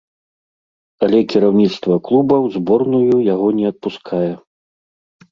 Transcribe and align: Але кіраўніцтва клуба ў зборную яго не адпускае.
Але 1.07 1.17
кіраўніцтва 1.33 1.97
клуба 2.07 2.35
ў 2.37 2.47
зборную 2.55 3.17
яго 3.33 3.47
не 3.59 3.65
адпускае. 3.71 4.31